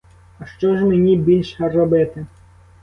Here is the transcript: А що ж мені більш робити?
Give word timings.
А 0.39 0.45
що 0.45 0.77
ж 0.77 0.85
мені 0.85 1.15
більш 1.17 1.55
робити? 1.59 2.25